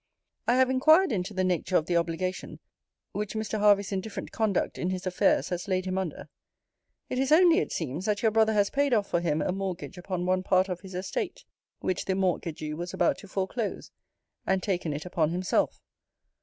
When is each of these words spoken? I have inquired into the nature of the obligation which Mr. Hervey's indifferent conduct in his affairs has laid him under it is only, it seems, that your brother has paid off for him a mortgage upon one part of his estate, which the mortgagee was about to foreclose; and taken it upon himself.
I 0.47 0.55
have 0.55 0.71
inquired 0.71 1.11
into 1.11 1.31
the 1.31 1.43
nature 1.43 1.77
of 1.77 1.85
the 1.85 1.95
obligation 1.95 2.59
which 3.11 3.35
Mr. 3.35 3.59
Hervey's 3.59 3.91
indifferent 3.91 4.31
conduct 4.31 4.79
in 4.79 4.89
his 4.89 5.05
affairs 5.05 5.49
has 5.49 5.67
laid 5.67 5.85
him 5.85 5.99
under 5.99 6.27
it 7.07 7.19
is 7.19 7.31
only, 7.31 7.59
it 7.59 7.71
seems, 7.71 8.05
that 8.05 8.23
your 8.23 8.31
brother 8.31 8.53
has 8.53 8.71
paid 8.71 8.95
off 8.95 9.07
for 9.07 9.19
him 9.19 9.43
a 9.43 9.51
mortgage 9.51 9.99
upon 9.99 10.25
one 10.25 10.41
part 10.41 10.69
of 10.69 10.81
his 10.81 10.95
estate, 10.95 11.45
which 11.81 12.05
the 12.05 12.15
mortgagee 12.15 12.73
was 12.73 12.95
about 12.95 13.19
to 13.19 13.27
foreclose; 13.27 13.91
and 14.47 14.63
taken 14.63 14.91
it 14.91 15.05
upon 15.05 15.29
himself. 15.29 15.79